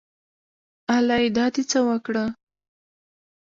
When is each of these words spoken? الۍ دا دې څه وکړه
الۍ 0.97 1.25
دا 1.37 1.45
دې 1.53 1.63
څه 1.71 1.79
وکړه 1.87 2.25